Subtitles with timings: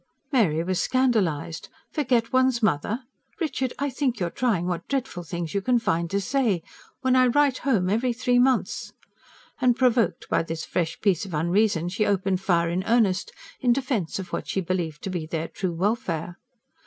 [0.31, 1.69] Mary was scandalised.
[1.91, 3.01] "Forget one's mother?...
[3.39, 3.71] Richard!
[3.77, 6.63] I think you're trying what dreadful things you can find to say...
[7.01, 8.93] when I write home every three months!"
[9.61, 14.17] And provoked by this fresh piece of unreason she opened fire in earnest, in defence
[14.17, 16.39] of what she believed to be their true welfare.